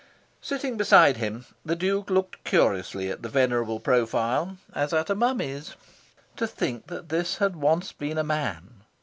Sitting 0.41 0.77
beside 0.77 1.17
him, 1.17 1.45
the 1.63 1.75
Duke 1.75 2.09
looked 2.09 2.43
curiously 2.43 3.11
at 3.11 3.21
the 3.21 3.29
venerable 3.29 3.79
profile, 3.79 4.57
as 4.73 4.93
at 4.93 5.11
a 5.11 5.15
mummy's. 5.15 5.75
To 6.37 6.47
think 6.47 6.87
that 6.87 7.09
this 7.09 7.37
had 7.37 7.55
once 7.55 7.91
been 7.91 8.17
a 8.17 8.23
man! 8.23 8.81